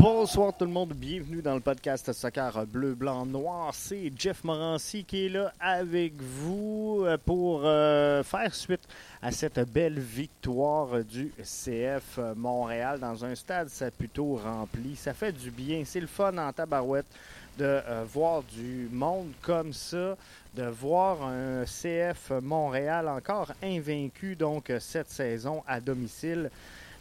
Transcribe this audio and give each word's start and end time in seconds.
Bonsoir 0.00 0.56
tout 0.56 0.64
le 0.64 0.70
monde, 0.70 0.92
bienvenue 0.92 1.42
dans 1.42 1.54
le 1.54 1.60
podcast 1.60 2.12
Soccer 2.12 2.64
Bleu, 2.68 2.94
Blanc, 2.94 3.26
Noir. 3.26 3.74
C'est 3.74 4.12
Jeff 4.16 4.44
Morancy 4.44 5.04
qui 5.04 5.26
est 5.26 5.28
là 5.28 5.52
avec 5.58 6.12
vous 6.22 7.02
euh, 7.04 7.18
pour 7.18 7.62
euh, 7.64 8.22
faire 8.22 8.54
suite 8.54 8.86
à 9.20 9.32
cette 9.32 9.58
belle 9.72 9.98
victoire 9.98 11.02
du 11.02 11.32
CF 11.42 12.20
Montréal 12.36 13.00
dans 13.00 13.24
un 13.24 13.34
stade 13.34 13.70
ça 13.70 13.90
plutôt 13.90 14.36
rempli. 14.36 14.94
Ça 14.94 15.14
fait 15.14 15.32
du 15.32 15.50
bien, 15.50 15.82
c'est 15.84 16.00
le 16.00 16.06
fun 16.06 16.38
en 16.38 16.52
tabarouette 16.52 17.06
de 17.58 17.64
euh, 17.64 18.04
voir 18.06 18.44
du 18.44 18.88
monde 18.92 19.32
comme 19.42 19.72
ça, 19.72 20.16
de 20.54 20.62
voir 20.62 21.24
un 21.24 21.64
CF 21.64 22.30
Montréal 22.40 23.08
encore 23.08 23.50
invaincu 23.64 24.36
donc 24.36 24.72
cette 24.78 25.10
saison 25.10 25.64
à 25.66 25.80
domicile 25.80 26.50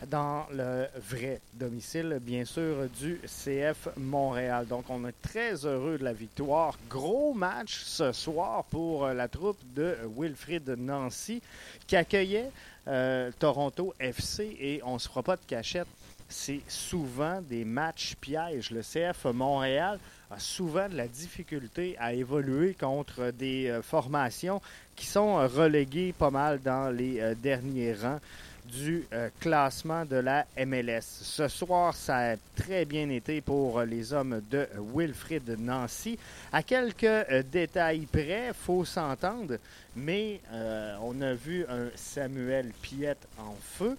dans 0.05 0.45
le 0.51 0.85
vrai 1.09 1.41
domicile, 1.53 2.19
bien 2.21 2.45
sûr, 2.45 2.87
du 2.99 3.19
CF 3.25 3.89
Montréal. 3.97 4.67
Donc, 4.67 4.85
on 4.89 5.07
est 5.07 5.21
très 5.21 5.65
heureux 5.65 5.97
de 5.97 6.03
la 6.03 6.13
victoire. 6.13 6.77
Gros 6.89 7.33
match 7.33 7.81
ce 7.83 8.11
soir 8.11 8.63
pour 8.65 9.07
la 9.07 9.27
troupe 9.27 9.57
de 9.75 9.97
Wilfrid 10.15 10.69
Nancy 10.77 11.41
qui 11.87 11.95
accueillait 11.95 12.51
euh, 12.87 13.31
Toronto 13.37 13.93
FC 13.99 14.55
et 14.59 14.81
on 14.85 14.93
ne 14.93 14.99
se 14.99 15.09
fera 15.09 15.23
pas 15.23 15.35
de 15.35 15.45
cachette. 15.45 15.87
C'est 16.29 16.61
souvent 16.67 17.41
des 17.41 17.65
matchs 17.65 18.15
pièges. 18.19 18.71
Le 18.71 18.81
CF 18.81 19.25
Montréal 19.25 19.99
a 20.29 20.39
souvent 20.39 20.87
de 20.87 20.95
la 20.95 21.07
difficulté 21.07 21.95
à 21.99 22.13
évoluer 22.13 22.75
contre 22.79 23.31
des 23.31 23.69
euh, 23.69 23.81
formations 23.81 24.61
qui 24.95 25.05
sont 25.05 25.35
reléguées 25.47 26.13
pas 26.17 26.31
mal 26.31 26.61
dans 26.61 26.89
les 26.89 27.19
euh, 27.19 27.35
derniers 27.35 27.93
rangs 27.93 28.19
du 28.67 29.05
euh, 29.13 29.29
classement 29.39 30.05
de 30.05 30.17
la 30.17 30.45
MLS. 30.57 31.01
Ce 31.01 31.47
soir, 31.47 31.95
ça 31.95 32.31
a 32.31 32.35
très 32.55 32.85
bien 32.85 33.09
été 33.09 33.41
pour 33.41 33.81
les 33.81 34.13
hommes 34.13 34.41
de 34.49 34.67
Wilfrid 34.93 35.57
Nancy. 35.59 36.17
À 36.51 36.63
quelques 36.63 37.03
euh, 37.03 37.43
détails 37.43 38.05
près, 38.05 38.51
faut 38.53 38.85
s'entendre, 38.85 39.57
mais 39.95 40.41
euh, 40.51 40.95
on 41.01 41.21
a 41.21 41.33
vu 41.33 41.65
un 41.69 41.89
Samuel 41.95 42.71
Piette 42.81 43.27
en 43.37 43.55
feu. 43.61 43.97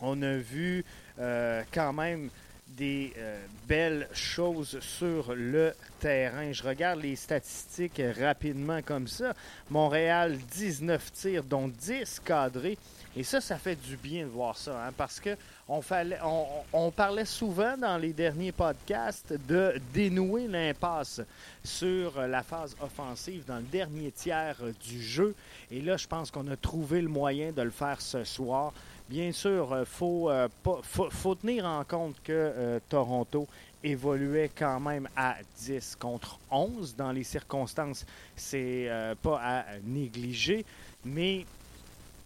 On 0.00 0.22
a 0.22 0.36
vu 0.36 0.84
quand 1.72 1.92
même 1.92 2.30
des 2.68 3.12
belles 3.66 4.06
choses 4.12 4.78
sur 4.78 5.34
le 5.34 5.72
terrain. 5.98 6.52
Je 6.52 6.62
regarde 6.62 7.02
les 7.02 7.16
statistiques 7.16 8.00
rapidement 8.20 8.80
comme 8.80 9.08
ça. 9.08 9.34
Montréal, 9.70 10.38
19 10.52 11.12
tirs, 11.12 11.42
dont 11.42 11.66
10 11.66 12.20
cadrés. 12.24 12.78
Et 13.18 13.24
ça, 13.24 13.40
ça 13.40 13.58
fait 13.58 13.74
du 13.74 13.96
bien 13.96 14.26
de 14.26 14.30
voir 14.30 14.56
ça, 14.56 14.86
hein, 14.86 14.92
parce 14.96 15.18
que 15.18 15.36
on, 15.68 16.92
parlait 16.92 17.24
souvent 17.24 17.76
dans 17.76 17.98
les 17.98 18.12
derniers 18.12 18.52
podcasts 18.52 19.34
de 19.48 19.74
dénouer 19.92 20.46
l'impasse 20.46 21.20
sur 21.64 22.22
la 22.22 22.44
phase 22.44 22.76
offensive 22.80 23.44
dans 23.44 23.56
le 23.56 23.64
dernier 23.64 24.12
tiers 24.12 24.54
du 24.86 25.02
jeu. 25.02 25.34
Et 25.72 25.80
là, 25.80 25.96
je 25.96 26.06
pense 26.06 26.30
qu'on 26.30 26.46
a 26.46 26.56
trouvé 26.56 27.02
le 27.02 27.08
moyen 27.08 27.50
de 27.50 27.60
le 27.60 27.72
faire 27.72 28.00
ce 28.00 28.22
soir. 28.22 28.72
Bien 29.08 29.32
sûr, 29.32 29.66
il 29.72 29.78
euh, 29.78 29.84
faut, 29.84 30.30
euh, 30.30 30.48
faut, 30.84 31.34
tenir 31.34 31.66
en 31.66 31.82
compte 31.82 32.14
que 32.22 32.32
euh, 32.32 32.78
Toronto 32.88 33.48
évoluait 33.82 34.50
quand 34.56 34.78
même 34.78 35.08
à 35.16 35.34
10 35.58 35.96
contre 35.96 36.38
11 36.52 36.94
dans 36.94 37.10
les 37.10 37.24
circonstances. 37.24 38.06
C'est 38.36 38.88
pas 39.22 39.40
à 39.42 39.64
négliger, 39.82 40.64
mais 41.04 41.46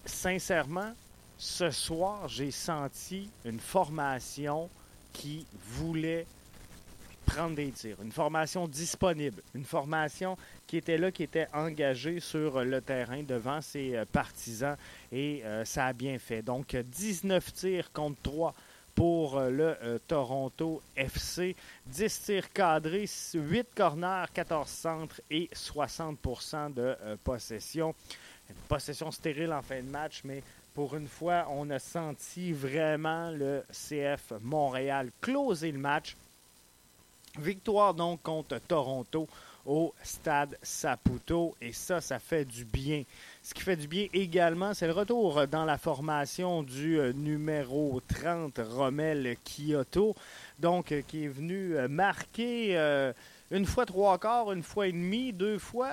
sincèrement, 0.05 0.93
ce 1.39 1.71
soir, 1.71 2.29
j'ai 2.29 2.51
senti 2.51 3.29
une 3.45 3.61
formation 3.61 4.69
qui 5.13 5.47
voulait 5.67 6.27
prendre 7.27 7.55
des 7.57 7.71
tirs, 7.71 7.97
une 8.03 8.13
formation 8.13 8.67
disponible, 8.67 9.43
une 9.55 9.65
formation 9.65 10.37
qui 10.67 10.77
était 10.77 10.99
là, 10.99 11.11
qui 11.11 11.23
était 11.23 11.49
engagée 11.53 12.21
sur 12.21 12.63
le 12.65 12.81
terrain 12.81 13.23
devant 13.23 13.61
ses 13.61 13.97
euh, 13.97 14.05
partisans 14.11 14.77
et 15.11 15.43
euh, 15.45 15.65
ça 15.65 15.87
a 15.87 15.93
bien 15.93 16.19
fait. 16.19 16.43
Donc 16.43 16.77
19 16.77 17.53
tirs 17.53 17.93
contre 17.93 18.21
3 18.23 18.55
pour 18.95 19.39
euh, 19.39 19.51
le 19.51 19.99
Toronto 20.07 20.83
FC, 20.97 21.57
10 21.87 22.23
tirs 22.23 22.53
cadrés, 22.53 23.09
8 23.35 23.69
corners, 23.75 24.27
14 24.35 24.69
centres 24.69 25.21
et 25.31 25.49
60% 25.55 26.75
de 26.75 26.97
possession 27.25 27.95
possession 28.69 29.11
stérile 29.11 29.53
en 29.53 29.63
fin 29.63 29.83
de 29.83 29.89
match, 29.89 30.23
mais 30.25 30.43
pour 30.75 30.97
une 30.97 31.09
fois, 31.09 31.47
on 31.51 31.69
a 31.71 31.79
senti 31.79 32.53
vraiment 32.53 33.31
le 33.31 33.63
CF 33.71 34.33
Montréal 34.41 35.11
closer 35.21 35.71
le 35.71 35.79
match. 35.79 36.17
Victoire 37.39 37.95
donc 37.95 38.23
contre 38.23 38.59
Toronto 38.59 39.27
au 39.65 39.95
stade 40.03 40.59
Saputo 40.63 41.55
et 41.61 41.73
ça, 41.73 42.01
ça 42.01 42.19
fait 42.19 42.45
du 42.45 42.65
bien. 42.65 43.05
Ce 43.43 43.55
qui 43.55 43.63
fait 43.63 43.77
du 43.77 43.87
bien 43.87 44.07
également, 44.13 44.75
c'est 44.75 44.87
le 44.87 44.93
retour 44.93 45.47
dans 45.47 45.65
la 45.65 45.79
formation 45.79 46.63
du 46.63 46.99
euh, 46.99 47.13
numéro 47.13 48.01
30, 48.09 48.61
Rommel 48.71 49.37
Kyoto, 49.45 50.15
donc 50.59 50.93
euh, 50.93 51.03
qui 51.07 51.25
est 51.25 51.29
venu 51.29 51.77
euh, 51.77 51.89
marquer 51.89 52.77
une 53.53 53.67
fois 53.67 53.85
trois 53.85 54.19
quarts, 54.19 54.51
une 54.51 54.63
fois 54.63 54.89
et 54.89 54.93
demi, 54.93 55.33
deux 55.33 55.59
fois, 55.59 55.93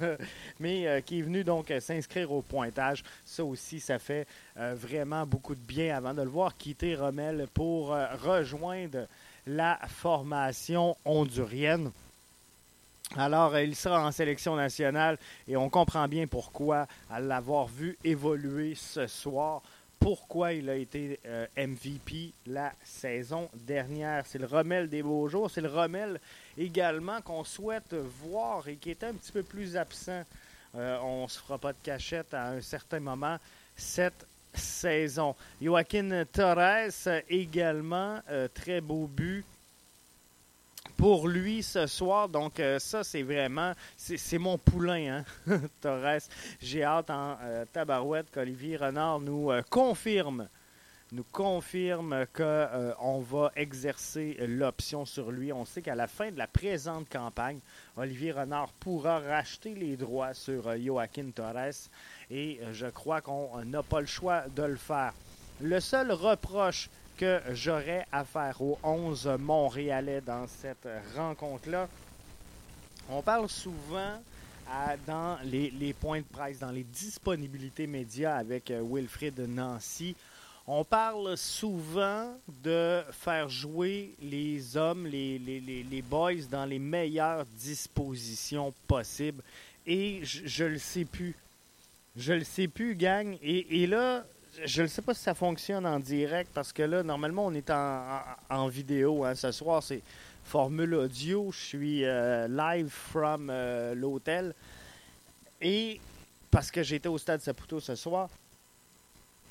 mais 0.60 0.86
euh, 0.86 1.00
qui 1.00 1.20
est 1.20 1.22
venu 1.22 1.44
donc 1.44 1.70
euh, 1.70 1.78
s'inscrire 1.78 2.32
au 2.32 2.42
pointage. 2.42 3.04
Ça 3.24 3.44
aussi, 3.44 3.78
ça 3.78 4.00
fait 4.00 4.26
euh, 4.58 4.74
vraiment 4.76 5.24
beaucoup 5.24 5.54
de 5.54 5.60
bien 5.60 5.96
avant 5.96 6.12
de 6.12 6.22
le 6.22 6.28
voir 6.28 6.56
quitter 6.56 6.96
Rommel 6.96 7.46
pour 7.54 7.90
rejoindre 7.90 9.06
la 9.46 9.78
formation 9.86 10.96
hondurienne. 11.04 11.92
Alors, 13.16 13.56
il 13.58 13.74
sera 13.76 14.04
en 14.04 14.12
sélection 14.12 14.56
nationale 14.56 15.18
et 15.46 15.56
on 15.56 15.70
comprend 15.70 16.08
bien 16.08 16.26
pourquoi, 16.26 16.86
à 17.10 17.20
l'avoir 17.20 17.68
vu 17.68 17.96
évoluer 18.04 18.74
ce 18.74 19.06
soir, 19.06 19.62
pourquoi 19.98 20.52
il 20.52 20.68
a 20.68 20.74
été 20.74 21.18
MVP 21.56 22.32
la 22.46 22.72
saison 22.84 23.48
dernière. 23.54 24.26
C'est 24.26 24.38
le 24.38 24.46
Rommel 24.46 24.90
des 24.90 25.02
beaux 25.02 25.26
jours, 25.28 25.50
c'est 25.50 25.62
le 25.62 25.70
Rommel 25.70 26.20
également 26.58 27.20
qu'on 27.22 27.44
souhaite 27.44 27.94
voir 27.94 28.68
et 28.68 28.76
qui 28.76 28.90
est 28.90 29.04
un 29.04 29.14
petit 29.14 29.32
peu 29.32 29.42
plus 29.42 29.76
absent. 29.76 30.24
Euh, 30.74 30.98
on 31.02 31.22
ne 31.22 31.28
se 31.28 31.38
fera 31.38 31.56
pas 31.56 31.72
de 31.72 31.78
cachette 31.82 32.34
à 32.34 32.48
un 32.48 32.60
certain 32.60 33.00
moment 33.00 33.38
cette 33.76 34.26
saison. 34.52 35.34
Joaquin 35.62 36.24
Torres 36.30 37.22
également, 37.28 38.20
euh, 38.28 38.48
très 38.52 38.80
beau 38.80 39.06
but 39.06 39.44
pour 40.96 41.28
lui 41.28 41.62
ce 41.62 41.86
soir. 41.86 42.28
Donc 42.28 42.58
euh, 42.58 42.78
ça, 42.78 43.04
c'est 43.04 43.22
vraiment, 43.22 43.72
c'est 43.96 44.38
mon 44.38 44.58
poulain, 44.58 45.22
hein? 45.46 45.60
Torres. 45.80 46.22
J'ai 46.60 46.82
hâte 46.82 47.10
en 47.10 47.38
tabarouette 47.72 48.30
qu'Olivier 48.32 48.76
Renard 48.76 49.20
nous 49.20 49.50
confirme 49.70 50.48
nous 51.12 51.24
confirme 51.32 52.26
qu'on 52.34 52.42
euh, 52.42 53.22
va 53.30 53.50
exercer 53.56 54.36
l'option 54.46 55.06
sur 55.06 55.30
lui. 55.30 55.52
On 55.52 55.64
sait 55.64 55.80
qu'à 55.80 55.94
la 55.94 56.06
fin 56.06 56.30
de 56.30 56.36
la 56.36 56.46
présente 56.46 57.08
campagne, 57.08 57.60
Olivier 57.96 58.32
Renard 58.32 58.72
pourra 58.74 59.20
racheter 59.20 59.74
les 59.74 59.96
droits 59.96 60.34
sur 60.34 60.68
euh, 60.68 60.76
Joaquin 60.78 61.30
Torres 61.34 61.88
et 62.30 62.60
euh, 62.62 62.74
je 62.74 62.86
crois 62.86 63.22
qu'on 63.22 63.64
n'a 63.64 63.82
pas 63.82 64.00
le 64.00 64.06
choix 64.06 64.42
de 64.54 64.64
le 64.64 64.76
faire. 64.76 65.14
Le 65.62 65.80
seul 65.80 66.12
reproche 66.12 66.90
que 67.16 67.40
j'aurais 67.52 68.06
à 68.12 68.24
faire 68.24 68.60
aux 68.60 68.78
11 68.82 69.30
Montréalais 69.40 70.20
dans 70.20 70.46
cette 70.46 70.86
rencontre-là, 71.16 71.88
on 73.08 73.22
parle 73.22 73.48
souvent 73.48 74.20
dans 75.06 75.38
les, 75.44 75.70
les, 75.70 75.94
points 75.94 76.20
de 76.20 76.26
presse, 76.26 76.58
dans 76.58 76.70
les 76.70 76.84
disponibilités 76.84 77.86
médias 77.86 78.36
avec 78.36 78.70
Wilfrid 78.70 79.40
Nancy. 79.48 80.14
On 80.70 80.84
parle 80.84 81.34
souvent 81.38 82.36
de 82.62 83.02
faire 83.10 83.48
jouer 83.48 84.14
les 84.20 84.76
hommes, 84.76 85.06
les, 85.06 85.38
les, 85.38 86.02
boys 86.02 86.44
dans 86.50 86.66
les 86.66 86.78
meilleures 86.78 87.46
dispositions 87.58 88.74
possibles. 88.86 89.42
Et 89.86 90.20
je, 90.24 90.64
ne 90.64 90.68
le 90.68 90.78
sais 90.78 91.06
plus. 91.06 91.34
Je 92.18 92.34
le 92.34 92.44
sais 92.44 92.68
plus, 92.68 92.94
gang. 92.96 93.38
Et, 93.40 93.86
là, 93.86 94.26
je 94.62 94.82
ne 94.82 94.88
sais 94.88 95.00
pas 95.00 95.14
si 95.14 95.22
ça 95.22 95.32
fonctionne 95.32 95.86
en 95.86 95.98
direct 95.98 96.50
parce 96.52 96.74
que 96.74 96.82
là, 96.82 97.02
normalement, 97.02 97.46
on 97.46 97.54
est 97.54 97.70
en, 97.70 98.68
vidéo. 98.68 99.24
Hein. 99.24 99.34
Ce 99.34 99.50
soir, 99.52 99.82
c'est 99.82 100.02
formule 100.44 100.94
audio. 100.96 101.50
Je 101.50 101.58
suis 101.58 102.04
euh, 102.04 102.46
live 102.46 102.90
from 102.90 103.48
euh, 103.50 103.94
l'hôtel. 103.94 104.54
Et 105.62 105.98
parce 106.50 106.70
que 106.70 106.82
j'étais 106.82 107.08
au 107.08 107.16
stade 107.16 107.40
Saputo 107.40 107.80
ce 107.80 107.94
soir, 107.94 108.28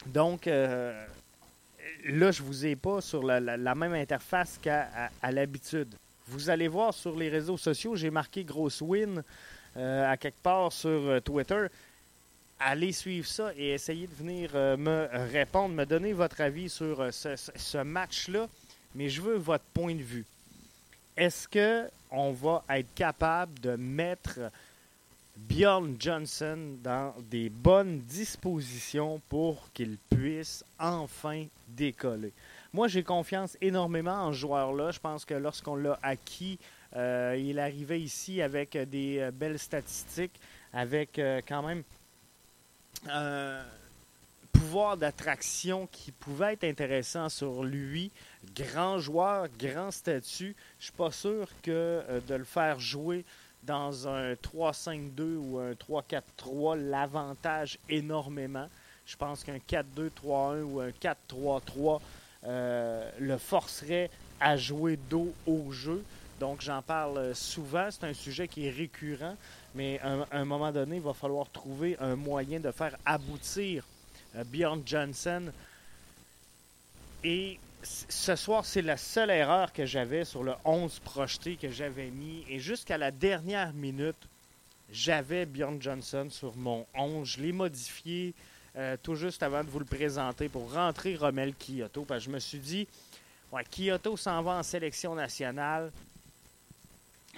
donc, 0.06 0.48
euh, 0.48 1.06
là, 2.06 2.32
je 2.32 2.44
vous 2.44 2.66
ai 2.66 2.76
pas 2.76 3.02
sur 3.02 3.24
la, 3.24 3.76
même 3.76 3.94
interface 3.94 4.58
qu'à 4.62 5.10
l'habitude. 5.32 5.94
Vous 6.28 6.50
allez 6.50 6.68
voir 6.68 6.94
sur 6.94 7.16
les 7.16 7.30
réseaux 7.30 7.58
sociaux, 7.58 7.96
j'ai 7.96 8.10
marqué 8.10 8.44
grosse 8.44 8.82
win 8.82 9.24
euh, 9.78 10.12
à 10.12 10.18
quelque 10.18 10.42
part 10.42 10.72
sur 10.72 10.90
euh, 10.90 11.20
Twitter. 11.20 11.68
Allez 12.60 12.92
suivre 12.92 13.28
ça 13.28 13.52
et 13.56 13.74
essayez 13.74 14.08
de 14.08 14.16
venir 14.16 14.52
me 14.54 15.08
répondre, 15.32 15.76
me 15.76 15.86
donner 15.86 16.12
votre 16.12 16.42
avis 16.42 16.70
sur 16.70 17.08
ce, 17.14 17.84
match-là. 17.84 18.48
Mais 18.96 19.10
je 19.10 19.22
veux 19.22 19.36
votre 19.36 19.64
point 19.76 19.94
de 19.94 20.02
vue. 20.02 20.26
Est-ce 21.16 21.48
que 21.48 21.88
on 22.10 22.32
va 22.32 22.64
être 22.70 22.92
capable 22.96 23.60
de 23.60 23.76
mettre 23.76 24.40
Bjorn 25.38 25.96
Johnson 26.00 26.78
dans 26.84 27.14
des 27.30 27.50
bonnes 27.50 28.00
dispositions 28.00 29.22
pour 29.30 29.72
qu'il 29.72 29.98
puisse 30.10 30.66
enfin 30.80 31.46
décoller. 31.68 32.34
Moi, 32.74 32.88
j'ai 32.88 33.04
confiance 33.04 33.56
énormément 33.62 34.26
en 34.26 34.34
ce 34.34 34.40
joueur-là. 34.40 34.92
Je 34.92 35.00
pense 35.00 35.26
que 35.26 35.36
lorsqu'on 35.36 35.76
l'a 35.76 36.00
acquis, 36.02 36.58
euh, 36.96 37.36
il 37.40 37.60
arrivait 37.60 38.02
ici 38.02 38.42
avec 38.42 38.78
des 38.90 39.20
euh, 39.20 39.32
belles 39.32 39.60
statistiques, 39.60 40.40
avec 40.74 41.20
euh, 41.20 41.42
quand 41.48 41.62
même 41.62 41.84
un 43.08 43.62
pouvoir 44.52 44.98
d'attraction 44.98 45.88
qui 45.92 46.12
pouvait 46.12 46.54
être 46.54 46.64
intéressant 46.64 47.30
sur 47.30 47.64
lui. 47.64 48.12
Grand 48.56 48.98
joueur, 48.98 49.48
grand 49.60 49.92
statut. 49.92 50.56
Je 50.80 50.86
suis 50.86 50.94
pas 50.94 51.12
sûr 51.12 51.48
que 51.62 52.02
de 52.28 52.34
le 52.34 52.44
faire 52.44 52.80
jouer 52.80 53.24
dans 53.64 54.08
un 54.08 54.34
3-5-2 54.34 55.38
ou 55.38 55.60
un 55.60 55.74
3-4-3 55.74 56.78
l'avantage 56.78 57.78
énormément. 57.90 58.68
Je 59.06 59.16
pense 59.16 59.44
qu'un 59.44 59.58
4-2-3-1 59.58 60.62
ou 60.64 60.80
un 60.80 60.90
4-3-3 60.90 62.00
euh, 62.46 63.10
le 63.20 63.38
forcerait 63.38 64.10
à 64.40 64.58
jouer 64.58 64.98
dos 65.10 65.34
au 65.46 65.72
jeu. 65.72 66.04
Donc 66.40 66.62
j'en 66.62 66.82
parle 66.82 67.34
souvent, 67.34 67.90
c'est 67.90 68.06
un 68.06 68.14
sujet 68.14 68.48
qui 68.48 68.68
est 68.68 68.72
récurrent, 68.72 69.36
mais 69.74 70.00
à 70.02 70.28
un, 70.32 70.46
moment 70.46 70.72
donné, 70.72 70.98
il 70.98 71.02
va 71.02 71.14
falloir 71.14 71.50
trouver 71.50 71.98
un 72.00 72.16
moyen 72.16 72.60
de 72.60 72.72
faire 72.72 72.96
aboutir 73.06 73.84
euh, 74.36 74.44
Bjorn 74.44 74.82
Johnson. 74.86 75.52
Et 77.24 77.60
ce 77.84 78.36
soir, 78.36 78.66
c'est 78.66 78.82
la 78.82 78.98
seule 78.98 79.30
erreur 79.30 79.72
que 79.72 79.86
j'avais 79.86 80.26
sur 80.26 80.44
le 80.44 80.54
11 80.66 81.00
projeté 81.00 81.56
que 81.56 81.70
j'avais 81.70 82.10
mis. 82.10 82.44
Et 82.50 82.60
jusqu'à 82.60 82.98
la 82.98 83.12
dernière 83.12 83.74
minute, 83.74 84.28
j'avais 84.92 85.46
Bjorn 85.46 85.82
Johnson 85.82 86.28
sur 86.30 86.56
mon 86.56 86.86
11. 86.96 87.28
Je 87.28 87.42
l'ai 87.42 87.52
modifié 87.52 88.34
euh, 88.76 88.98
tout 89.02 89.16
juste 89.16 89.44
avant 89.44 89.64
de 89.64 89.70
vous 89.70 89.80
le 89.80 89.86
présenter 89.86 90.50
pour 90.50 90.74
rentrer 90.74 91.16
Romel 91.16 91.54
Kyoto. 91.54 92.04
Parce 92.04 92.26
que 92.26 92.32
je 92.32 92.36
me 92.36 92.40
suis 92.40 92.60
dit, 92.60 92.88
ouais, 93.52 93.64
Kyoto 93.64 94.18
s'en 94.18 94.42
va 94.42 94.54
en 94.54 94.64
sélection 94.64 95.14
nationale. 95.16 95.92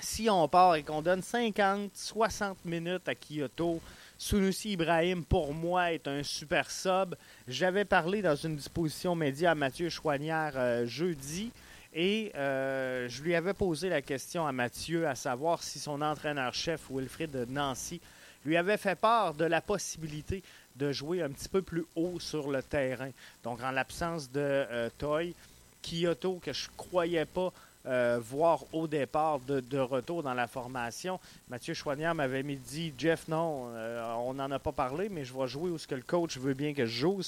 Si 0.02 0.30
on 0.30 0.48
part 0.48 0.76
et 0.76 0.84
qu'on 0.84 1.02
donne 1.02 1.22
50, 1.22 1.92
60 1.94 2.64
minutes 2.64 3.08
à 3.10 3.16
Kyoto, 3.16 3.82
Sunusi 4.22 4.72
Ibrahim, 4.72 5.24
pour 5.24 5.54
moi, 5.54 5.94
est 5.94 6.06
un 6.06 6.24
super 6.24 6.70
sub. 6.70 7.16
J'avais 7.48 7.86
parlé 7.86 8.22
dans 8.22 8.36
une 8.36 8.58
disposition 8.58 9.16
média 9.16 9.52
à 9.52 9.56
Mathieu 9.56 9.88
Chouanière 9.88 10.56
euh, 10.58 10.86
jeudi 10.86 11.52
et 11.94 12.34
euh, 12.36 13.08
je 13.08 13.24
lui 13.24 13.34
avais 13.34 13.54
posé 13.54 13.88
la 13.88 14.02
question 14.02 14.46
à 14.46 14.52
Mathieu 14.52 15.08
à 15.08 15.16
savoir 15.16 15.64
si 15.64 15.80
son 15.80 16.02
entraîneur-chef, 16.02 16.82
Wilfrid 16.92 17.46
Nancy, 17.48 18.02
lui 18.44 18.58
avait 18.58 18.76
fait 18.76 19.00
part 19.00 19.36
de 19.36 19.46
la 19.46 19.62
possibilité 19.62 20.44
de 20.76 20.92
jouer 20.92 21.22
un 21.24 21.30
petit 21.30 21.48
peu 21.48 21.62
plus 21.62 21.86
haut 21.96 22.20
sur 22.20 22.52
le 22.52 22.62
terrain. 22.62 23.12
Donc, 23.46 23.64
en 23.64 23.72
l'absence 23.72 24.30
de 24.30 24.42
euh, 24.42 24.90
Toy, 24.98 25.34
Kyoto, 25.82 26.42
que 26.44 26.52
je 26.52 26.68
croyais 26.76 27.26
pas 27.26 27.54
euh, 27.86 28.20
voir 28.22 28.66
au 28.74 28.88
départ 28.88 29.40
de, 29.40 29.80
retour 29.80 30.22
dans 30.22 30.34
la 30.34 30.48
formation. 30.48 31.20
Mathieu 31.48 31.74
Chouanière 31.74 32.14
m'avait 32.14 32.44
dit 32.44 32.94
Jeff, 32.98 33.28
non, 33.30 33.70
euh, 33.74 34.14
on 34.18 34.34
n'en 34.34 34.52
a 34.52 34.60
pas 34.60 34.74
parlé, 34.74 35.08
mais 35.08 35.24
je 35.24 35.34
vais 35.34 35.48
jouer 35.48 35.70
où 35.70 35.78
ce 35.78 35.88
que 35.88 35.96
le 35.96 36.02
coach 36.02 36.38
veut 36.38 36.54
bien 36.54 36.74
que 36.74 36.86
je 36.86 37.00
joue. 37.00 37.22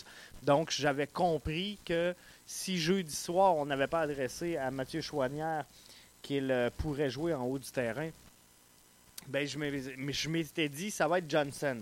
Donc, 0.44 0.72
j'avais 0.72 1.08
compris 1.08 1.80
que 1.86 2.14
si 2.46 2.78
jeudi 2.78 3.16
soir, 3.16 3.56
on 3.56 3.66
n'avait 3.66 3.88
pas 3.88 4.02
adressé 4.02 4.58
à 4.58 4.72
Mathieu 4.72 5.00
Chouanière 5.00 5.66
qu'il 6.22 6.52
euh, 6.52 6.70
pourrait 6.78 7.10
jouer 7.10 7.34
en 7.34 7.46
haut 7.46 7.58
du 7.58 7.72
terrain, 7.72 8.10
ben, 9.28 9.48
je 9.48 10.30
m'étais 10.30 10.68
dit 10.68 10.92
ça 10.92 11.08
va 11.08 11.20
être 11.20 11.30
Johnson. 11.30 11.78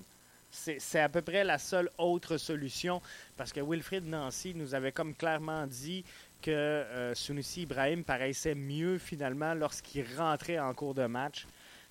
C'est 0.52 1.00
à 1.00 1.10
peu 1.10 1.22
près 1.22 1.44
la 1.44 1.60
seule 1.60 1.92
autre 1.98 2.38
solution 2.38 3.02
parce 3.38 3.54
que 3.54 3.60
Wilfrid 3.60 4.06
Nancy 4.06 4.54
nous 4.56 4.74
avait 4.74 4.92
comme 4.92 5.14
clairement 5.14 5.68
dit 5.68 6.04
que 6.42 6.52
euh, 6.52 7.14
Sunusi 7.16 7.64
Ibrahim 7.64 8.04
paraissait 8.04 8.56
mieux 8.56 8.98
finalement 8.98 9.54
lorsqu'il 9.54 10.06
rentrait 10.18 10.60
en 10.60 10.74
cours 10.74 10.94
de 10.94 11.06
match 11.06 11.46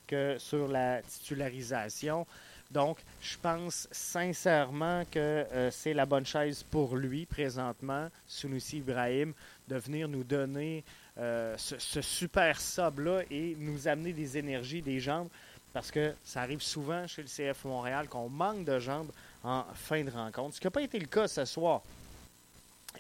que 0.07 0.37
sur 0.39 0.69
la 0.69 1.03
titularisation. 1.03 2.27
Donc, 2.71 2.99
je 3.23 3.37
pense 3.41 3.89
sincèrement 3.91 5.05
que 5.11 5.19
euh, 5.19 5.71
c'est 5.71 5.95
la 5.95 6.05
bonne 6.05 6.27
chaise 6.27 6.63
pour 6.63 6.97
lui 6.97 7.25
présentement, 7.25 8.09
Sunusi 8.27 8.79
Ibrahim, 8.79 9.33
de 9.69 9.77
venir 9.77 10.07
nous 10.07 10.25
donner 10.25 10.85
euh, 11.19 11.55
ce, 11.57 12.01
super 12.01 12.61
sub-là 12.61 13.23
et 13.31 13.57
nous 13.59 13.89
amener 13.89 14.13
des 14.13 14.37
énergies, 14.37 14.83
des 14.83 15.01
jambes, 15.01 15.29
parce 15.73 15.91
que 15.91 16.15
ça 16.23 16.43
arrive 16.43 16.61
souvent 16.61 17.07
chez 17.07 17.23
le 17.23 17.29
CF 17.29 17.65
Montréal 17.65 18.09
qu'on 18.09 18.29
manque 18.29 18.65
de 18.65 18.79
jambes 18.79 19.11
en 19.43 19.65
fin 19.75 20.05
de 20.05 20.11
rencontre, 20.11 20.57
ce 20.57 20.61
qui 20.61 20.67
n'a 20.67 20.71
pas 20.71 20.83
été 20.83 20.99
le 20.99 21.07
cas 21.07 21.27
ce 21.27 21.45
soir. 21.47 21.83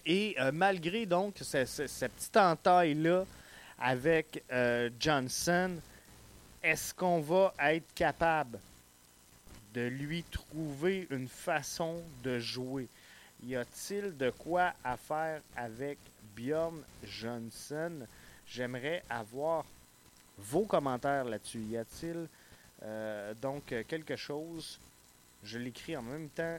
Et 0.07 0.37
euh, 0.39 0.53
malgré 0.53 1.07
donc 1.07 1.37
cette, 1.41 1.69
petite 2.15 2.37
entaille-là 2.37 3.25
avec 3.79 4.43
euh, 4.53 4.91
Johnson, 4.99 5.77
est-ce 6.63 6.95
qu'on 6.95 7.21
va 7.21 7.53
être 7.59 7.93
capable 7.95 8.59
de 9.75 9.83
lui 9.83 10.25
trouver 10.25 11.07
une 11.11 11.29
façon 11.29 12.03
de 12.23 12.39
jouer? 12.39 12.89
Y 13.45 13.57
a-t-il 13.57 14.17
de 14.17 14.31
quoi 14.31 14.73
à 14.83 14.97
faire 14.97 15.41
avec 15.57 15.99
Bjorn 16.37 16.83
Johnson? 17.05 18.07
J'aimerais 18.47 19.03
avoir 19.09 19.65
vos 20.37 20.65
commentaires 20.65 21.25
là-dessus. 21.25 21.61
Y 21.61 21.77
a-t-il 21.77 22.27
euh, 22.83 23.35
donc 23.35 23.67
quelque 23.87 24.17
chose? 24.17 24.81
Je 25.45 25.59
l'écris 25.59 25.97
en 25.97 26.03
même 26.03 26.29
temps 26.31 26.59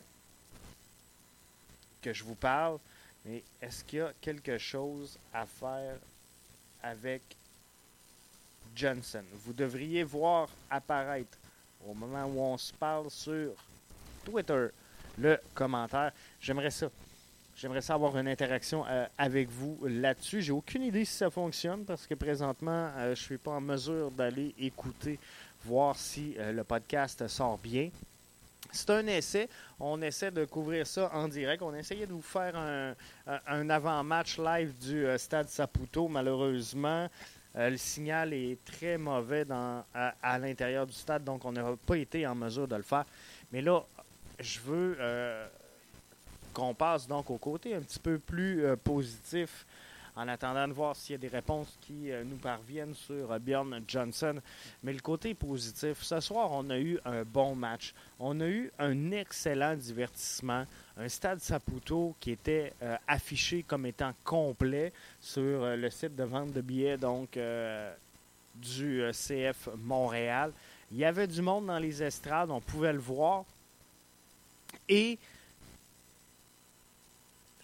que 2.01 2.13
je 2.13 2.23
vous 2.23 2.35
parle. 2.35 2.79
Mais 3.25 3.43
est-ce 3.61 3.83
qu'il 3.83 3.99
y 3.99 4.01
a 4.01 4.13
quelque 4.21 4.57
chose 4.57 5.17
à 5.33 5.45
faire 5.45 5.97
avec 6.81 7.21
Johnson? 8.75 9.23
Vous 9.45 9.53
devriez 9.53 10.03
voir 10.03 10.49
apparaître 10.69 11.38
au 11.88 11.93
moment 11.93 12.25
où 12.25 12.39
on 12.39 12.57
se 12.57 12.73
parle 12.73 13.09
sur 13.09 13.51
Twitter 14.23 14.67
le 15.17 15.38
commentaire. 15.53 16.11
J'aimerais 16.39 16.71
ça. 16.71 16.89
J'aimerais 17.55 17.81
ça 17.81 17.95
avoir 17.95 18.17
une 18.17 18.29
interaction 18.29 18.85
euh, 18.88 19.05
avec 19.17 19.49
vous 19.49 19.77
là-dessus. 19.85 20.41
J'ai 20.41 20.53
aucune 20.53 20.83
idée 20.83 21.03
si 21.03 21.17
ça 21.17 21.29
fonctionne 21.29 21.83
parce 21.83 22.07
que 22.07 22.13
présentement, 22.13 22.89
euh, 22.95 23.07
je 23.07 23.09
ne 23.09 23.15
suis 23.15 23.38
pas 23.38 23.51
en 23.51 23.59
mesure 23.59 24.11
d'aller 24.11 24.55
écouter, 24.57 25.19
voir 25.65 25.97
si 25.97 26.35
euh, 26.38 26.53
le 26.53 26.63
podcast 26.63 27.27
sort 27.27 27.57
bien. 27.57 27.89
C'est 28.71 28.89
un 28.91 29.05
essai. 29.07 29.49
On 29.79 30.01
essaie 30.01 30.31
de 30.31 30.45
couvrir 30.45 30.85
ça 30.85 31.09
en 31.13 31.27
direct. 31.27 31.61
On 31.61 31.73
essayait 31.73 32.05
de 32.05 32.13
vous 32.13 32.21
faire 32.21 32.55
un, 32.55 33.69
avant-match 33.69 34.37
live 34.37 34.77
du 34.77 35.05
euh, 35.05 35.17
Stade 35.17 35.49
Saputo. 35.49 36.07
Malheureusement, 36.07 37.09
euh, 37.55 37.69
le 37.69 37.77
signal 37.77 38.33
est 38.33 38.63
très 38.63 38.97
mauvais 38.97 39.45
à, 39.51 40.39
l'intérieur 40.39 40.85
du 40.85 40.93
stade, 40.93 41.23
donc 41.23 41.45
on 41.45 41.51
n'a 41.51 41.63
pas 41.85 41.97
été 41.97 42.27
en 42.27 42.35
mesure 42.35 42.67
de 42.67 42.75
le 42.75 42.83
faire. 42.83 43.05
Mais 43.51 43.61
là, 43.61 43.83
je 44.39 44.59
veux 44.59 44.97
euh, 44.99 45.47
qu'on 46.53 46.75
passe 46.75 47.07
donc 47.07 47.29
au 47.31 47.37
côté 47.37 47.73
un 47.73 47.81
petit 47.81 47.99
peu 47.99 48.19
plus 48.19 48.63
positif 48.83 49.65
en 50.19 50.27
attendant 50.27 50.67
de 50.67 50.73
voir 50.73 50.97
s'il 50.97 51.13
y 51.13 51.15
a 51.15 51.17
des 51.17 51.29
réponses 51.29 51.77
qui 51.79 52.11
euh, 52.11 52.25
nous 52.25 52.35
parviennent 52.35 52.93
sur 52.93 53.31
euh, 53.31 53.39
Bjorn 53.39 53.81
Johnson. 53.88 54.41
Mais 54.83 54.91
le 54.91 54.99
côté 54.99 55.33
positif, 55.33 56.01
ce 56.01 56.19
soir, 56.19 56.49
on 56.51 56.69
a 56.69 56.77
eu 56.77 56.99
un 57.05 57.23
bon 57.23 57.55
match. 57.55 57.93
On 58.19 58.41
a 58.41 58.47
eu 58.47 58.69
un 58.79 59.11
excellent 59.11 59.75
divertissement. 59.75 60.65
Un 60.97 61.07
stade 61.07 61.39
Saputo 61.39 62.15
qui 62.19 62.31
était 62.31 62.73
euh, 62.83 62.97
affiché 63.07 63.63
comme 63.63 63.85
étant 63.85 64.11
complet 64.25 64.91
sur 65.21 65.65
le 65.77 65.89
site 65.89 66.17
de 66.17 66.23
vente 66.25 66.51
de 66.51 66.59
billets 66.59 66.97
donc 66.97 67.39
du 68.55 69.03
CF 69.11 69.69
Montréal. 69.77 70.51
Il 70.91 70.97
y 70.97 71.05
avait 71.05 71.27
du 71.27 71.41
monde 71.41 71.67
dans 71.67 71.79
les 71.79 72.03
estrades, 72.03 72.51
on 72.51 72.59
pouvait 72.59 72.91
le 72.91 72.99
voir. 72.99 73.45
Et 74.89 75.17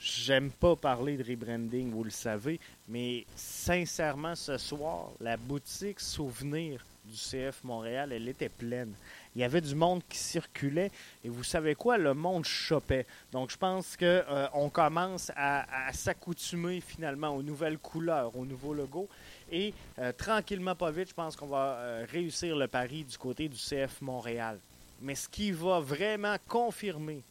J'aime 0.05 0.51
pas 0.51 0.75
parler 0.75 1.17
de 1.17 1.23
rebranding, 1.23 1.89
vous 1.89 2.03
le 2.03 2.11
savez, 2.11 2.59
mais 2.87 3.25
sincèrement, 3.35 4.35
ce 4.35 4.55
soir, 4.59 5.09
la 5.19 5.35
boutique 5.35 5.99
Souvenir 5.99 6.85
du 7.03 7.15
CF 7.15 7.63
Montréal, 7.63 8.11
elle 8.11 8.29
était 8.29 8.49
pleine. 8.49 8.93
Il 9.35 9.41
y 9.41 9.43
avait 9.43 9.61
du 9.61 9.73
monde 9.73 10.03
qui 10.07 10.19
circulait 10.19 10.91
et 11.23 11.29
vous 11.29 11.43
savez 11.43 11.73
quoi, 11.73 11.97
le 11.97 12.13
monde 12.13 12.45
chopait. 12.45 13.07
Donc 13.31 13.49
je 13.49 13.57
pense 13.57 13.97
qu'on 13.97 14.05
euh, 14.05 14.69
commence 14.71 15.31
à, 15.35 15.91
s'accoutumer 15.91 16.81
finalement 16.81 17.29
aux 17.29 17.41
nouvelles 17.41 17.79
couleurs, 17.79 18.37
aux 18.37 18.45
nouveaux 18.45 18.75
logos. 18.75 19.09
Et 19.51 19.73
euh, 19.97 20.11
tranquillement, 20.11 20.75
pas 20.75 20.91
vite, 20.91 21.09
je 21.09 21.15
pense 21.15 21.35
qu'on 21.35 21.47
va 21.47 21.77
euh, 21.79 22.05
réussir 22.11 22.55
le 22.55 22.67
pari 22.67 23.05
du 23.05 23.17
côté 23.17 23.49
du 23.49 23.57
CF 23.57 24.01
Montréal. 24.01 24.59
Mais 25.01 25.15
ce 25.15 25.27
qui 25.27 25.51
va 25.51 25.79
vraiment 25.79 26.35
confirmer 26.47 27.23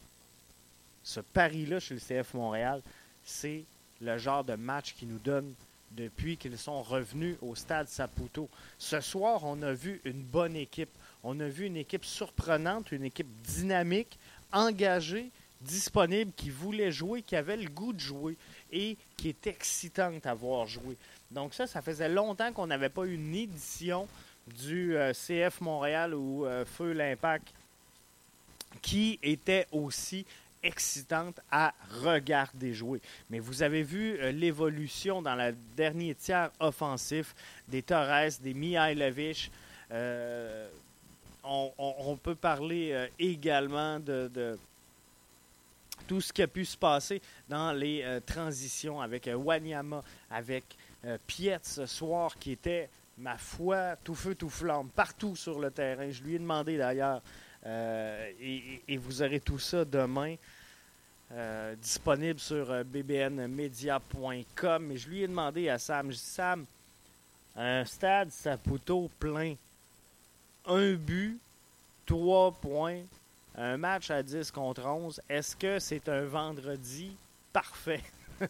ce 1.05 1.19
pari-là 1.19 1.79
chez 1.79 1.93
le 1.93 1.99
CF 1.99 2.33
Montréal, 2.33 2.81
c'est 3.23 3.63
le 4.01 4.17
genre 4.17 4.43
de 4.43 4.55
match 4.55 4.95
qui 4.95 5.05
nous 5.05 5.19
donne 5.19 5.53
depuis 5.91 6.35
qu'ils 6.35 6.57
sont 6.57 6.81
revenus 6.81 7.37
au 7.41 7.55
stade 7.55 7.87
Saputo. 7.87 8.49
Ce 8.79 8.99
soir, 8.99 9.41
on 9.43 9.61
a 9.61 9.71
vu 9.71 10.01
une 10.03 10.23
bonne 10.23 10.55
équipe. 10.55 10.89
On 11.23 11.39
a 11.39 11.47
vu 11.47 11.67
une 11.67 11.77
équipe 11.77 12.03
surprenante, 12.03 12.91
une 12.91 13.05
équipe 13.05 13.29
dynamique, 13.43 14.17
engagée, 14.51 15.29
disponible, 15.61 16.31
qui 16.35 16.49
voulait 16.49 16.91
jouer, 16.91 17.21
qui 17.21 17.35
avait 17.35 17.55
le 17.55 17.69
goût 17.69 17.93
de 17.93 17.99
jouer 17.99 18.35
et 18.71 18.97
qui 19.15 19.29
est 19.29 19.47
excitante 19.47 20.25
à 20.25 20.33
voir 20.33 20.65
jouer. 20.65 20.97
Donc 21.29 21.53
ça, 21.53 21.67
ça 21.67 21.83
faisait 21.83 22.09
longtemps 22.09 22.51
qu'on 22.51 22.67
n'avait 22.67 22.89
pas 22.89 23.05
eu 23.05 23.13
une 23.13 23.35
édition 23.35 24.07
du 24.47 24.97
euh, 24.97 25.13
CF 25.13 25.61
Montréal 25.61 26.15
ou 26.15 26.45
euh, 26.45 26.65
Feu 26.65 26.93
l'Impact 26.93 27.53
qui 28.81 29.19
était 29.23 29.67
aussi 29.71 30.25
excitante 30.65 31.39
à 31.51 31.73
regarder 32.03 32.73
jouer. 32.73 33.01
Mais 33.29 33.39
vous 33.39 33.61
avez 33.61 33.83
vu 33.83 34.17
euh, 34.19 34.31
l'évolution 34.31 35.21
dans 35.21 35.35
le 35.35 35.55
dernier 35.77 36.15
tiers 36.15 36.49
offensif 36.59 37.35
des 37.67 37.83
Torres, 37.83 38.31
des 38.41 38.53
Mihailovic. 38.53 39.51
Euh, 39.91 40.67
on, 41.43 42.17
peut 42.21 42.33
parler 42.33 42.91
euh, 42.91 43.07
également 43.19 43.99
de, 43.99 44.57
tout 46.07 46.19
ce 46.19 46.33
qui 46.33 46.41
a 46.41 46.47
pu 46.47 46.65
se 46.65 46.75
passer 46.75 47.21
dans 47.47 47.71
les 47.71 48.19
transitions 48.25 48.99
avec 48.99 49.29
Wanyama, 49.31 50.03
avec 50.31 50.63
Piet 51.27 51.59
ce 51.61 51.85
soir 51.85 52.37
qui 52.39 52.53
était, 52.53 52.89
ma 53.19 53.37
foi, 53.37 53.95
tout 54.03 54.15
feu, 54.15 54.33
tout 54.33 54.49
flamme, 54.49 54.89
partout 54.89 55.35
sur 55.35 55.59
le 55.59 55.69
terrain. 55.69 56.09
Je 56.09 56.23
lui 56.23 56.35
ai 56.35 56.39
demandé 56.39 56.77
d'ailleurs 56.77 57.21
et, 57.63 58.97
vous 58.97 59.21
aurez 59.21 59.39
tout 59.39 59.59
ça 59.59 59.85
demain. 59.85 60.35
Euh, 61.31 61.75
disponible 61.77 62.39
sur 62.39 62.69
euh, 62.69 62.83
bbnmedia.com. 62.83 64.91
Et 64.91 64.97
je 64.97 65.09
lui 65.09 65.23
ai 65.23 65.27
demandé 65.27 65.69
à 65.69 65.79
Sam, 65.79 66.11
je 66.11 66.17
dis, 66.17 66.21
Sam, 66.21 66.67
un 67.55 67.83
stade 67.83 68.29
Saputo 68.29 69.09
plein, 69.19 69.55
un 70.67 70.93
but, 70.93 71.39
trois 72.05 72.51
points, 72.51 73.01
un 73.55 73.75
match 73.75 74.11
à 74.11 74.21
10 74.21 74.51
contre 74.51 74.85
11, 74.85 75.19
est-ce 75.27 75.55
que 75.55 75.79
c'est 75.79 76.07
un 76.09 76.25
vendredi 76.25 77.17
parfait? 77.51 78.03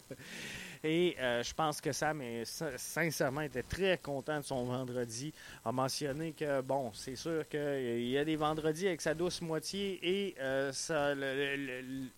Et 0.84 1.16
euh, 1.18 1.42
je 1.42 1.54
pense 1.54 1.80
que 1.80 1.92
Sam, 1.92 2.20
est, 2.20 2.44
sincèrement, 2.76 3.40
était 3.40 3.62
très 3.62 3.96
content 3.96 4.40
de 4.40 4.44
son 4.44 4.64
vendredi. 4.64 5.32
A 5.64 5.72
mentionné 5.72 6.32
que, 6.32 6.60
bon, 6.60 6.92
c'est 6.92 7.16
sûr 7.16 7.48
qu'il 7.48 8.06
y 8.06 8.18
a 8.18 8.24
des 8.24 8.36
vendredis 8.36 8.86
avec 8.86 9.00
sa 9.00 9.14
douce 9.14 9.40
moitié 9.40 9.98
et 10.02 10.34
ça, 10.72 11.14
le, 11.14 12.10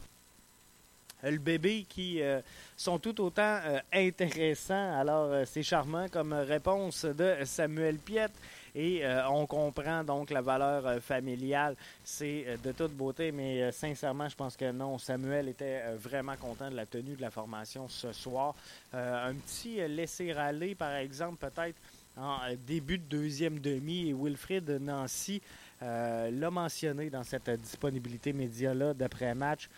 le 1.22 1.38
bébé 1.38 1.84
qui 1.88 2.22
euh, 2.22 2.40
sont 2.76 2.98
tout 2.98 3.20
autant 3.20 3.60
euh, 3.64 3.80
intéressants. 3.92 4.98
Alors, 4.98 5.46
c'est 5.46 5.62
charmant 5.62 6.08
comme 6.08 6.32
réponse 6.32 7.04
de 7.04 7.36
Samuel 7.44 7.96
Piette. 7.96 8.34
Et 8.74 9.02
on 9.28 9.46
comprend 9.46 10.04
donc 10.04 10.30
la 10.30 10.40
valeur 10.40 11.02
familiale. 11.02 11.74
C'est 12.04 12.58
de 12.62 12.70
toute 12.70 12.92
beauté, 12.92 13.32
mais 13.32 13.72
sincèrement, 13.72 14.28
je 14.28 14.36
pense 14.36 14.56
que 14.56 14.70
non. 14.70 14.98
Samuel 14.98 15.48
était 15.48 15.82
vraiment 15.96 16.36
content 16.36 16.70
de 16.70 16.76
la 16.76 16.86
tenue 16.86 17.16
de 17.16 17.20
la 17.20 17.30
formation 17.30 17.88
ce 17.88 18.12
soir. 18.12 18.54
un 18.92 19.34
petit 19.34 19.78
laisser-aller, 19.88 20.76
par 20.76 20.94
exemple, 20.94 21.48
peut-être 21.48 21.80
en 22.16 22.38
début 22.66 22.98
de 22.98 23.04
deuxième 23.04 23.58
demi. 23.58 24.10
Et 24.10 24.14
Wilfrid 24.14 24.68
Nancy 24.80 25.42
l'a 25.80 26.50
mentionné 26.50 27.10
dans 27.10 27.24
cette 27.24 27.50
disponibilité 27.50 28.32
média-là 28.32 28.94
d'après-match 28.94 29.68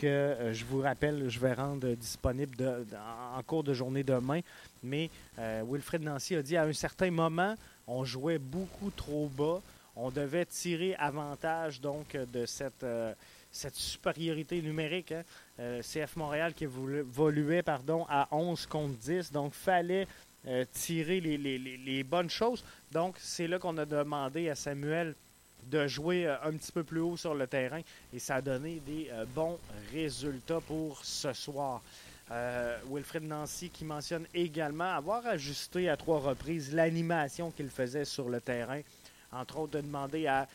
que 0.00 0.06
euh, 0.06 0.54
je 0.54 0.64
vous 0.64 0.80
rappelle, 0.80 1.28
je 1.28 1.38
vais 1.38 1.52
rendre 1.52 1.86
disponible 1.90 2.56
en 3.36 3.42
cours 3.42 3.62
de 3.62 3.74
journée 3.74 4.02
demain. 4.02 4.40
Mais 4.82 5.10
euh, 5.38 5.62
Wilfred 5.68 6.02
Nancy 6.02 6.36
a 6.36 6.42
dit 6.42 6.56
à 6.56 6.62
un 6.62 6.72
certain 6.72 7.10
moment, 7.10 7.54
on 7.86 8.02
jouait 8.04 8.38
beaucoup 8.38 8.90
trop 8.90 9.28
bas. 9.28 9.60
On 9.96 10.10
devait 10.10 10.46
tirer 10.46 10.94
avantage 10.94 11.82
donc 11.82 12.16
de 12.16 12.46
cette, 12.46 12.82
euh, 12.82 13.12
cette 13.52 13.74
supériorité 13.74 14.62
numérique. 14.62 15.12
Hein. 15.12 15.80
CF 15.82 16.16
Montréal 16.16 16.54
qui 16.54 16.64
évoluait 16.64 17.62
pardon, 17.62 18.06
à 18.08 18.26
11 18.30 18.64
contre 18.64 18.96
10. 18.96 19.30
Donc, 19.30 19.52
fallait 19.52 20.06
tirer 20.72 21.20
les, 21.20 21.36
les, 21.36 22.02
bonnes 22.02 22.30
choses. 22.30 22.64
Donc, 22.90 23.16
c'est 23.18 23.46
là 23.46 23.58
qu'on 23.58 23.76
a 23.76 23.84
demandé 23.84 24.48
à 24.48 24.54
Samuel 24.54 25.14
de 25.66 25.86
jouer 25.86 26.26
euh, 26.26 26.36
un 26.42 26.52
petit 26.52 26.72
peu 26.72 26.84
plus 26.84 27.00
haut 27.00 27.16
sur 27.16 27.34
le 27.34 27.46
terrain 27.46 27.80
et 28.12 28.18
ça 28.18 28.36
a 28.36 28.42
donné 28.42 28.80
des 28.86 29.08
euh, 29.10 29.24
bons 29.34 29.58
résultats 29.92 30.60
pour 30.60 31.04
ce 31.04 31.32
soir. 31.32 31.82
Euh, 32.30 32.78
Wilfred 32.90 33.24
Nancy 33.24 33.70
qui 33.70 33.84
mentionne 33.84 34.26
également 34.34 34.92
avoir 34.94 35.26
ajusté 35.26 35.88
à 35.88 35.96
trois 35.96 36.20
reprises 36.20 36.72
l'animation 36.72 37.50
qu'il 37.50 37.70
faisait 37.70 38.04
sur 38.04 38.28
le 38.28 38.40
terrain. 38.40 38.80
Entre 39.32 39.58
autres, 39.58 39.72
de 39.72 39.80
demander 39.80 40.26
à 40.26 40.48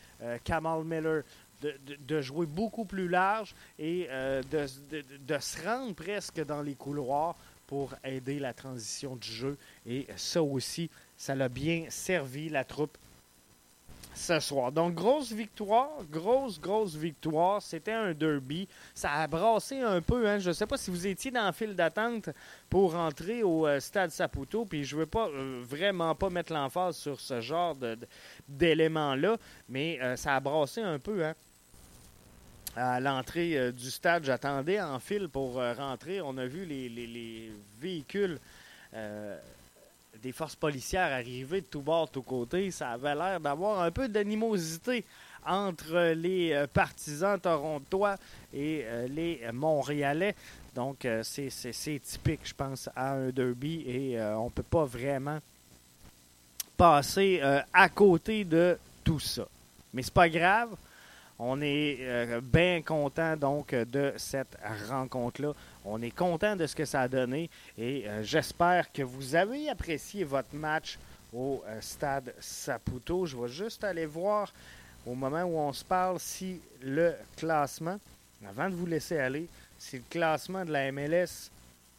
Kamal 0.44 0.84
Miller 0.84 1.24
de, 1.62 2.22
jouer 2.22 2.46
beaucoup 2.46 2.84
plus 2.84 3.08
large 3.08 3.56
et 3.80 4.10
de, 4.10 4.68
de, 5.26 5.40
se 5.40 5.64
rendre 5.64 5.96
presque 5.96 6.44
dans 6.44 6.62
les 6.62 6.76
couloirs 6.76 7.38
pour 7.68 7.96
aider 8.04 8.38
la 8.38 8.54
transition 8.54 9.16
du 9.16 9.32
jeu. 9.32 9.58
Et 9.86 10.08
ça 10.18 10.44
aussi, 10.44 10.90
ça 11.16 11.36
l'a 11.36 11.48
bien 11.48 11.86
servi 11.90 12.50
la 12.50 12.66
troupe 12.66 12.98
ce 14.16 14.40
soir. 14.40 14.72
Donc, 14.72 14.96
grosse 14.96 15.32
victoire, 15.32 15.90
grosse, 16.10 16.60
grosse 16.60 16.96
victoire. 16.96 17.62
C'était 17.62 17.92
un 17.92 18.14
derby. 18.14 18.68
Ça 18.94 19.12
a 19.12 19.28
brassé 19.28 19.82
un 19.82 20.02
peu. 20.02 20.28
Hein. 20.28 20.40
Je 20.40 20.50
ne 20.50 20.54
sais 20.54 20.66
pas 20.66 20.78
si 20.78 20.90
vous 20.90 21.06
étiez 21.06 21.32
dans 21.32 21.46
le 21.46 21.52
fil 21.52 21.76
d'attente 21.76 22.30
pour 22.70 22.94
rentrer 22.94 23.44
au 23.44 23.68
euh, 23.68 23.80
stade 23.80 24.12
Saputo. 24.12 24.66
Puis 24.66 24.86
je 24.86 24.96
ne 24.96 25.02
veux 25.02 25.06
pas 25.06 25.28
euh, 25.28 25.62
vraiment 25.68 26.16
pas 26.16 26.30
mettre 26.30 26.54
l'emphase 26.54 26.96
sur 26.96 27.20
ce 27.20 27.42
genre 27.42 27.76
d'éléments-là, 28.48 29.38
mais 29.70 30.00
euh, 30.02 30.16
ça 30.16 30.36
a 30.36 30.40
brassé 30.40 30.82
un 30.82 30.98
peu. 30.98 31.26
Hein. 31.26 31.36
À 32.78 33.00
l'entrée 33.00 33.72
du 33.72 33.90
stade, 33.90 34.26
j'attendais 34.26 34.82
en 34.82 35.00
fil 35.00 35.30
pour 35.30 35.54
rentrer. 35.54 36.20
On 36.20 36.38
a 36.38 36.46
vu 36.46 36.66
les 36.66 37.54
véhicules 37.80 38.38
des 40.26 40.32
forces 40.32 40.56
policières 40.56 41.14
arrivées 41.14 41.62
de 41.62 41.68
tous 41.68 41.82
bords, 41.82 42.08
de 42.08 42.14
tous 42.14 42.24
côtés, 42.24 42.72
ça 42.72 42.90
avait 42.90 43.14
l'air 43.14 43.40
d'avoir 43.40 43.82
un 43.82 43.92
peu 43.92 44.08
d'animosité 44.08 45.06
entre 45.46 46.14
les 46.16 46.52
euh, 46.52 46.66
partisans 46.66 47.40
torontois 47.40 48.16
et 48.52 48.82
euh, 48.86 49.08
les 49.08 49.42
Montréalais. 49.54 50.34
Donc, 50.74 51.06
euh, 51.06 51.22
c'est 51.22 52.00
typique, 52.02 52.40
je 52.44 52.56
pense, 52.56 52.90
à 52.96 53.12
un 53.12 53.30
derby 53.30 53.84
et 53.88 54.20
on 54.20 54.46
ne 54.46 54.50
peut 54.50 54.64
pas 54.64 54.86
vraiment 54.86 55.38
passer 56.76 57.40
à 57.72 57.88
côté 57.90 58.44
de 58.44 58.80
tout 59.04 59.20
ça. 59.20 59.48
Mais 59.94 60.02
c'est 60.02 60.14
pas 60.14 60.28
grave. 60.28 60.70
On 61.38 61.62
est 61.62 62.40
bien 62.42 62.82
content 62.82 63.36
donc 63.36 63.76
de 63.76 64.14
cette 64.18 64.58
rencontre-là. 64.90 65.54
On 65.84 66.02
est 66.02 66.12
content 66.16 66.56
de 66.56 66.66
ce 66.66 66.76
que 66.76 66.86
ça 66.86 67.02
a 67.02 67.08
donné 67.08 67.50
et 67.78 68.08
euh, 68.08 68.24
j'espère 68.24 68.92
que 68.92 69.04
vous 69.04 69.36
avez 69.36 69.70
apprécié 69.70 70.24
votre 70.24 70.56
match 70.56 70.98
au 71.32 71.64
euh, 71.68 71.80
stade 71.80 72.34
Saputo. 72.40 73.28
Je 73.28 73.38
vais 73.38 73.48
juste 73.48 73.84
aller 73.84 74.08
voir 74.08 74.52
au 75.06 75.14
moment 75.14 75.44
où 75.44 75.58
on 75.58 75.72
se 75.74 75.84
parle 75.84 76.20
si 76.20 76.60
le 76.82 77.14
classement, 77.38 78.00
avant 78.48 78.68
de 78.68 78.76
vous 78.76 78.88
laisser 78.88 79.20
aller, 79.20 79.48
si 79.78 79.98
le 79.98 80.04
classement 80.10 80.66
de 80.66 80.72
la 80.72 80.92
MLS 80.92 81.52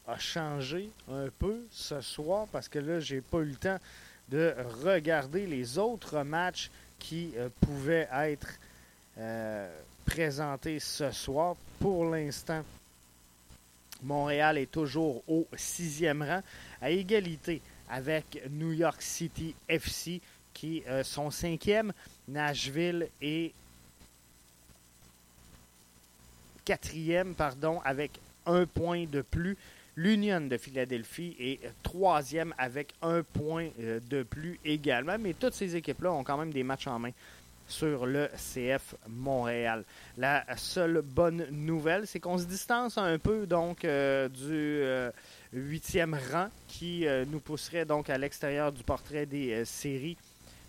a 0.08 0.18
changé 0.18 0.90
un 1.08 1.28
peu 1.38 1.64
ce 1.70 2.00
soir 2.00 2.48
parce 2.50 2.68
que 2.68 2.80
là, 2.80 2.98
j'ai 2.98 3.20
pas 3.20 3.38
eu 3.38 3.50
le 3.50 3.56
temps 3.56 3.78
de 4.30 4.52
regarder 4.82 5.46
les 5.46 5.78
autres 5.78 6.24
matchs 6.24 6.70
qui 6.98 7.32
euh, 7.36 7.50
pouvaient 7.60 8.08
être 8.12 8.48
présentés 10.04 10.78
ce 10.78 11.10
soir. 11.10 11.56
Pour 11.78 12.04
l'instant, 12.06 12.62
Montréal 14.02 14.58
est 14.58 14.70
toujours 14.70 15.22
au 15.28 15.46
sixième 15.56 16.22
rang, 16.22 16.42
à 16.80 16.90
égalité 16.90 17.60
avec 17.88 18.42
New 18.50 18.72
York 18.72 19.00
City 19.00 19.54
FC 19.68 20.20
qui 20.52 20.82
euh, 20.88 21.04
sont 21.04 21.30
cinquième. 21.30 21.92
Nashville 22.28 23.08
est 23.20 23.52
quatrième, 26.64 27.34
pardon, 27.34 27.80
avec 27.84 28.12
un 28.46 28.66
point 28.66 29.04
de 29.06 29.22
plus. 29.22 29.56
L'Union 29.96 30.40
de 30.40 30.56
Philadelphie 30.56 31.36
est 31.38 31.60
troisième 31.82 32.54
avec 32.58 32.92
un 33.00 33.22
point 33.22 33.68
de 33.78 34.22
plus 34.22 34.58
également. 34.64 35.16
Mais 35.18 35.32
toutes 35.32 35.54
ces 35.54 35.74
équipes-là 35.74 36.12
ont 36.12 36.24
quand 36.24 36.36
même 36.36 36.52
des 36.52 36.62
matchs 36.62 36.86
en 36.86 36.98
main 36.98 37.12
sur 37.68 38.06
le 38.06 38.28
CF 38.36 38.94
Montréal. 39.08 39.84
La 40.16 40.44
seule 40.56 41.02
bonne 41.02 41.46
nouvelle, 41.50 42.06
c'est 42.06 42.20
qu'on 42.20 42.38
se 42.38 42.44
distance 42.44 42.98
un 42.98 43.18
peu 43.18 43.46
donc 43.46 43.84
euh, 43.84 44.28
du 44.28 44.42
euh, 44.50 45.10
huitième 45.52 46.18
rang 46.32 46.48
qui 46.68 47.06
euh, 47.06 47.24
nous 47.26 47.40
pousserait 47.40 47.84
donc 47.84 48.10
à 48.10 48.18
l'extérieur 48.18 48.72
du 48.72 48.82
portrait 48.82 49.26
des 49.26 49.64
séries 49.64 50.16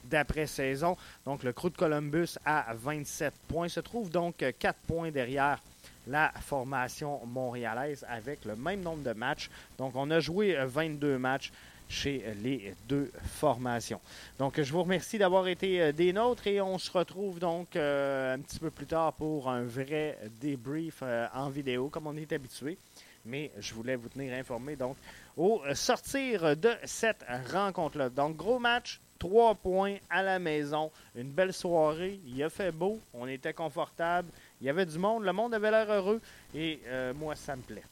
d'après-saison. 0.06 0.98
Donc 1.26 1.44
le 1.44 1.54
Crew 1.54 1.70
de 1.70 1.78
Columbus 1.78 2.38
à 2.46 2.74
27 2.74 3.34
points 3.48 3.68
se 3.68 3.80
trouve 3.80 4.10
donc 4.10 4.44
4 4.60 4.76
points 4.88 5.12
derrière 5.12 5.62
la 6.08 6.32
formation 6.40 7.26
montréalaise 7.26 8.06
avec 8.08 8.46
le 8.46 8.56
même 8.56 8.82
nombre 8.82 9.04
de 9.04 9.12
matchs. 9.12 9.50
Donc 9.78 9.94
on 9.96 10.10
a 10.10 10.20
joué 10.20 10.58
22 10.66 11.18
matchs 11.18 11.52
chez 11.90 12.24
les 12.42 12.74
deux 12.88 13.12
formations. 13.24 14.00
Donc, 14.38 14.62
je 14.62 14.72
vous 14.72 14.84
remercie 14.84 15.18
d'avoir 15.18 15.48
été 15.48 15.82
euh, 15.82 15.92
des 15.92 16.14
nôtres 16.14 16.48
et 16.48 16.62
on 16.62 16.78
se 16.78 16.92
retrouve 16.92 17.40
donc 17.40 17.76
euh, 17.76 18.36
un 18.36 18.40
petit 18.40 18.60
peu 18.60 18.72
plus 18.72 18.86
tard 18.86 19.14
pour 19.14 19.50
un 19.50 19.64
vrai 19.64 20.18
débrief 20.40 21.00
euh, 21.02 21.28
en 21.34 21.50
vidéo, 21.50 21.90
comme 21.90 22.08
on 22.08 22.16
est 22.16 22.32
habitué. 22.32 22.78
Mais 23.26 23.52
je 23.60 23.74
voulais 23.74 23.96
vous 23.96 24.10
tenir 24.10 24.34
informé 24.34 24.76
donc 24.76 24.96
au 25.36 25.62
sortir 25.74 26.56
de 26.56 26.72
cette 26.86 27.26
rencontre-là. 27.52 28.10
Donc, 28.10 28.38
gros 28.38 28.60
match, 28.60 29.00
trois 29.20 29.54
points 29.56 29.98
à 30.10 30.24
la 30.24 30.40
maison, 30.40 30.92
une 31.16 31.32
belle 31.32 31.54
soirée, 31.54 32.20
il 32.26 32.42
a 32.42 32.50
fait 32.50 32.72
beau, 32.72 33.00
on 33.14 33.28
était 33.28 33.54
confortable, 33.54 34.30
il 34.62 34.68
y 34.68 34.70
avait 34.70 34.86
du 34.86 34.98
monde, 34.98 35.24
le 35.24 35.34
monde 35.34 35.54
avait 35.54 35.72
l'air 35.72 35.92
heureux 35.92 36.22
et 36.56 36.80
moi, 37.16 37.36
ça 37.36 37.56
me 37.56 37.62
plaît. 37.62 37.84